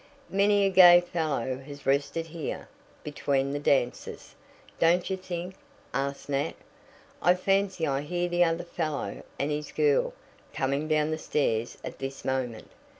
"Many 0.31 0.65
a 0.65 0.71
gay 0.71 0.99
fellow 0.99 1.59
has 1.59 1.85
rested 1.85 2.25
here, 2.25 2.67
between 3.03 3.51
the 3.53 3.59
dances, 3.59 4.33
don't 4.79 5.07
you 5.11 5.15
think?" 5.15 5.53
asked 5.93 6.27
Nat. 6.27 6.55
"I 7.21 7.35
fancy 7.35 7.85
I 7.85 8.01
hear 8.01 8.27
the 8.27 8.43
other 8.43 8.63
fellow 8.63 9.21
and 9.37 9.51
his 9.51 9.71
girl 9.71 10.13
coming 10.55 10.87
down 10.87 11.11
the 11.11 11.19
stairs 11.19 11.77
at 11.83 11.99
this 11.99 12.25
moment." 12.25 12.71